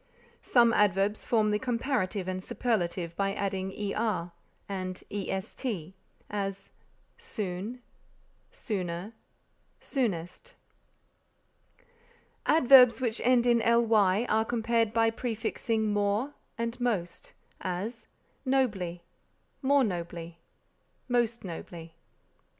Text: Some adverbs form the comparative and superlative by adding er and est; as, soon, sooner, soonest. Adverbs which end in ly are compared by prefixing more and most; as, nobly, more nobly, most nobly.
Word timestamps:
Some 0.41 0.73
adverbs 0.73 1.27
form 1.27 1.51
the 1.51 1.59
comparative 1.59 2.27
and 2.27 2.43
superlative 2.43 3.15
by 3.15 3.35
adding 3.35 3.71
er 3.93 4.31
and 4.67 5.03
est; 5.11 5.63
as, 6.31 6.71
soon, 7.19 7.83
sooner, 8.51 9.13
soonest. 9.79 10.55
Adverbs 12.47 12.99
which 12.99 13.21
end 13.23 13.45
in 13.45 13.59
ly 13.59 14.25
are 14.27 14.43
compared 14.43 14.91
by 14.91 15.11
prefixing 15.11 15.93
more 15.93 16.33
and 16.57 16.79
most; 16.79 17.33
as, 17.59 18.07
nobly, 18.43 19.03
more 19.61 19.83
nobly, 19.83 20.39
most 21.07 21.43
nobly. 21.43 21.93